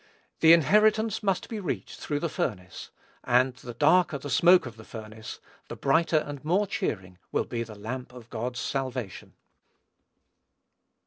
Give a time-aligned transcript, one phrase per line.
[0.39, 2.89] The inheritance must be reached through the furnace;
[3.23, 7.61] and the darker the smoke of the furnace, the brighter and more cheering will be
[7.61, 9.35] the lamp of God's salvation.